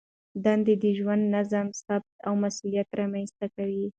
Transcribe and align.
دندې 0.45 0.73
د 0.83 0.85
ژوند 0.97 1.23
نظم، 1.35 1.67
ثبات 1.79 2.03
او 2.25 2.33
مسؤلیت 2.43 2.89
رامنځته 2.99 3.45
کوي. 3.55 3.85